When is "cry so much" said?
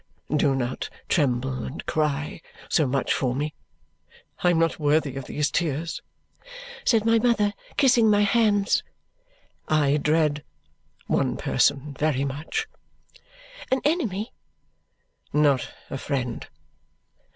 1.85-3.13